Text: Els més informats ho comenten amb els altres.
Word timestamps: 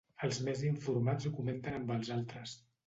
Els 0.27 0.39
més 0.47 0.63
informats 0.69 1.29
ho 1.31 1.35
comenten 1.39 1.81
amb 1.81 1.97
els 1.99 2.15
altres. 2.19 2.61